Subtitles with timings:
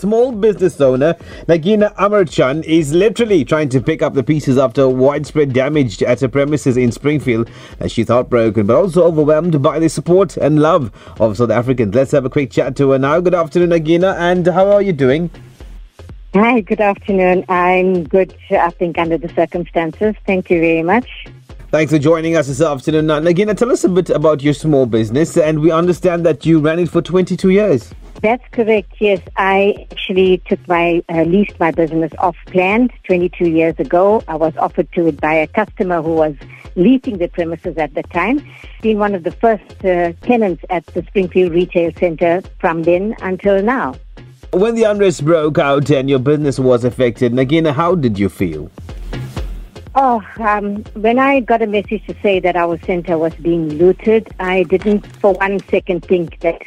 [0.00, 1.12] Small business owner
[1.46, 6.28] Nagina Amarchand is literally trying to pick up the pieces after widespread damage at her
[6.28, 7.50] premises in Springfield.
[7.86, 10.90] She's heartbroken but also overwhelmed by the support and love
[11.20, 11.94] of South Africans.
[11.94, 13.20] Let's have a quick chat to her now.
[13.20, 15.28] Good afternoon, Nagina, and how are you doing?
[16.32, 17.44] Hi, good afternoon.
[17.50, 20.14] I'm good, I think, under the circumstances.
[20.24, 21.26] Thank you very much.
[21.70, 23.06] Thanks for joining us this afternoon.
[23.06, 26.78] Nagina, tell us a bit about your small business, and we understand that you ran
[26.78, 27.92] it for 22 years.
[28.22, 28.92] That's correct.
[28.98, 34.22] Yes, I actually took my uh, leased my business off plan 22 years ago.
[34.28, 36.34] I was offered to it by a customer who was
[36.76, 38.46] leasing the premises at the time.
[38.82, 43.62] Been one of the first uh, tenants at the Springfield Retail Centre from then until
[43.62, 43.94] now.
[44.52, 48.70] When the unrest broke out and your business was affected, Nagina, how did you feel?
[49.94, 54.28] Oh, um, when I got a message to say that our center was being looted,
[54.38, 56.62] I didn't for one second think that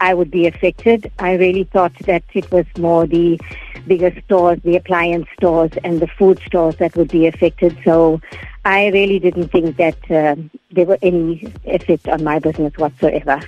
[0.00, 1.10] I would be affected.
[1.18, 3.38] I really thought that it was more the
[3.86, 7.76] bigger stores, the appliance stores, and the food stores that would be affected.
[7.84, 8.20] So
[8.64, 10.36] I really didn't think that uh,
[10.70, 13.40] there were any effect on my business whatsoever.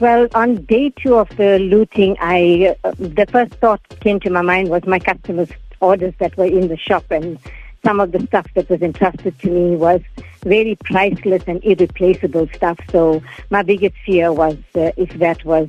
[0.00, 4.42] Well, on day two of the looting, I uh, the first thought came to my
[4.42, 7.38] mind was my customers' orders that were in the shop and
[7.84, 10.00] some of the stuff that was entrusted to me was
[10.42, 12.78] very priceless and irreplaceable stuff.
[12.90, 15.68] So my biggest fear was uh, if that was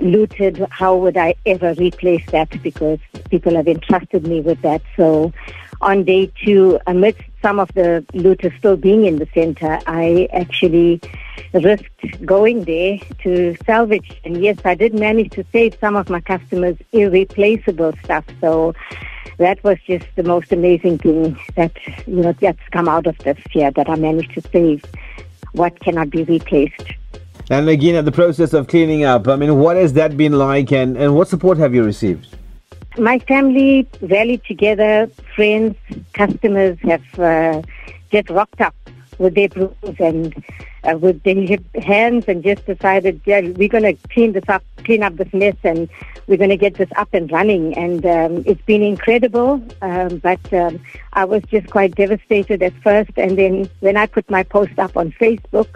[0.00, 2.62] looted, how would I ever replace that?
[2.62, 4.82] Because people have entrusted me with that.
[4.96, 5.32] So
[5.80, 11.00] on day two, amidst some of the looters still being in the center, I actually
[11.52, 14.20] risked going there to salvage.
[14.24, 18.24] And yes, I did manage to save some of my customers' irreplaceable stuff.
[18.40, 18.74] So
[19.38, 21.72] that was just the most amazing thing that
[22.06, 24.84] you know that's come out of this year that I managed to save
[25.52, 26.92] what cannot be replaced.
[27.50, 30.70] And again, at the process of cleaning up, I mean, what has that been like,
[30.70, 32.36] and, and what support have you received?
[32.98, 35.76] My family rallied together, friends,
[36.12, 37.62] customers have uh,
[38.10, 38.74] just rocked up
[39.18, 40.44] with their brooms and
[40.84, 45.02] uh, with their hands and just decided, yeah, we're going to clean this up, clean
[45.02, 45.88] up this mess, and
[46.26, 47.76] we're going to get this up and running.
[47.76, 50.80] And um, it's been incredible, um, but um,
[51.12, 53.12] I was just quite devastated at first.
[53.16, 55.68] And then when I put my post up on Facebook,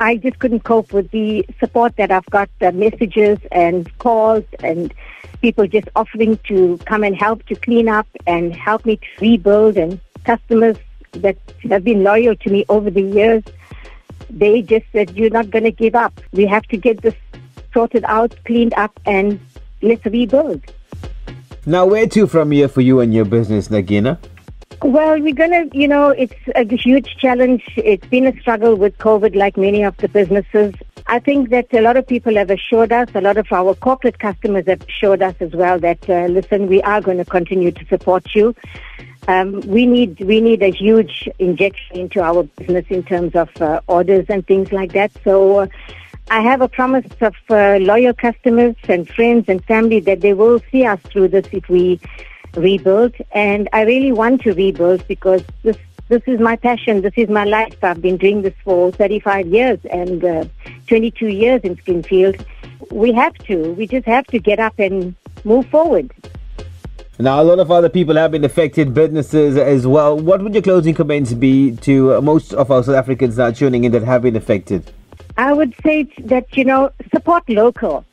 [0.00, 4.92] I just couldn't cope with the support that I've got, the messages and calls and
[5.40, 9.76] people just offering to come and help to clean up and help me to rebuild
[9.76, 10.76] and customers
[11.12, 11.36] that
[11.70, 13.42] have been loyal to me over the years,
[14.30, 16.20] they just said, you're not going to give up.
[16.32, 17.14] We have to get this
[17.72, 19.40] sorted out, cleaned up, and
[19.82, 20.62] let's rebuild.
[21.66, 24.18] Now, where to from here for you and your business, Nagina?
[24.82, 27.62] Well, we're going to, you know, it's a huge challenge.
[27.76, 30.74] It's been a struggle with COVID, like many of the businesses.
[31.06, 34.18] I think that a lot of people have assured us, a lot of our corporate
[34.18, 37.86] customers have assured us as well that, uh, listen, we are going to continue to
[37.86, 38.54] support you.
[39.26, 43.80] Um, we need we need a huge injection into our business in terms of uh,
[43.86, 45.12] orders and things like that.
[45.24, 45.66] So uh,
[46.30, 50.60] I have a promise of uh, loyal customers and friends and family that they will
[50.70, 52.00] see us through this if we
[52.54, 53.14] rebuild.
[53.32, 55.76] And I really want to rebuild because this
[56.08, 57.00] this is my passion.
[57.00, 57.82] This is my life.
[57.82, 60.44] I've been doing this for 35 years and uh,
[60.86, 62.44] 22 years in Springfield.
[62.90, 63.72] We have to.
[63.72, 65.14] We just have to get up and
[65.44, 66.12] move forward.
[67.16, 70.18] Now, a lot of other people have been affected, businesses as well.
[70.18, 73.54] What would your closing comments be to uh, most of our South Africans that are
[73.54, 74.90] tuning in that have been affected?
[75.36, 78.04] I would say that, you know, support local.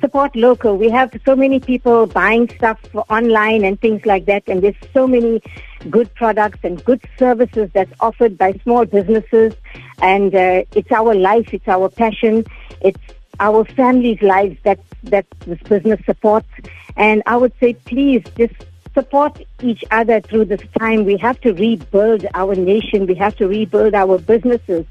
[0.00, 0.78] Support local.
[0.78, 2.78] We have so many people buying stuff
[3.10, 5.42] online and things like that, and there's so many
[5.90, 9.54] good products and good services that's offered by small businesses.
[10.00, 12.44] And uh, it's our life, it's our passion,
[12.80, 13.00] it's
[13.40, 16.48] our families' lives that, that this business supports.
[16.96, 18.54] And I would say, please just
[18.94, 21.04] support each other through this time.
[21.04, 23.06] We have to rebuild our nation.
[23.06, 24.86] We have to rebuild our businesses.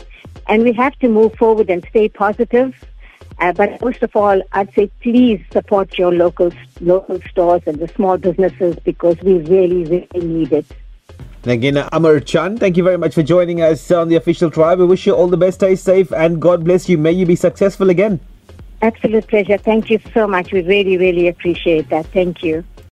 [0.48, 2.76] And we have to move forward and stay positive.
[3.40, 6.52] Uh, but most of all, I'd say please support your local
[6.82, 10.66] local stores and the small businesses because we really, really need it.
[11.46, 14.80] Again, Amarchand, thank you very much for joining us on the official tribe.
[14.80, 15.56] We wish you all the best.
[15.56, 16.98] Stay safe and God bless you.
[16.98, 18.20] May you be successful again.
[18.84, 19.58] Absolute pleasure.
[19.58, 20.52] Thank you so much.
[20.52, 22.06] We really, really appreciate that.
[22.08, 22.66] Thank you.